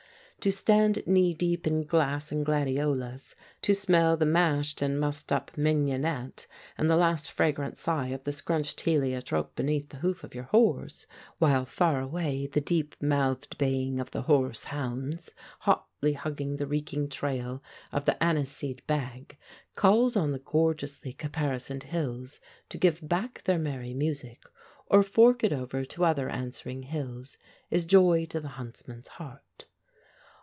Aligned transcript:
To 0.43 0.51
stand 0.51 1.05
knee 1.05 1.35
deep 1.35 1.67
in 1.67 1.83
glass 1.83 2.31
and 2.31 2.43
gladiolas, 2.43 3.35
to 3.61 3.75
smell 3.75 4.17
the 4.17 4.25
mashed 4.25 4.81
and 4.81 4.99
mussed 4.99 5.31
up 5.31 5.55
mignonette 5.55 6.47
and 6.79 6.89
the 6.89 6.95
last 6.95 7.29
fragrant 7.31 7.77
sigh 7.77 8.07
of 8.07 8.23
the 8.23 8.31
scrunched 8.31 8.81
heliotrope 8.81 9.53
beneath 9.55 9.89
the 9.89 9.97
hoof 9.97 10.23
of 10.23 10.33
your 10.33 10.45
horse, 10.45 11.05
while 11.37 11.63
far 11.63 12.01
away 12.01 12.47
the 12.47 12.59
deep 12.59 12.95
mouthed 12.99 13.59
baying 13.59 13.99
of 13.99 14.09
the 14.09 14.23
hoarse 14.23 14.63
hounds, 14.63 15.29
hotly 15.59 16.13
hugging 16.13 16.55
the 16.57 16.65
reeking 16.65 17.07
trail 17.07 17.61
of 17.93 18.05
the 18.05 18.17
aniseseed 18.19 18.81
bag, 18.87 19.37
calls 19.75 20.15
on 20.15 20.31
the 20.31 20.39
gorgeously 20.39 21.13
caparisoned 21.13 21.83
hills 21.83 22.39
to 22.67 22.79
give 22.79 23.07
back 23.07 23.43
their 23.43 23.59
merry 23.59 23.93
music 23.93 24.41
or 24.87 25.03
fork 25.03 25.43
it 25.43 25.53
over 25.53 25.85
to 25.85 26.03
other 26.03 26.29
answering 26.31 26.81
hills, 26.81 27.37
is 27.69 27.85
joy 27.85 28.25
to 28.25 28.39
the 28.39 28.47
huntsman's 28.57 29.07
heart. 29.07 29.67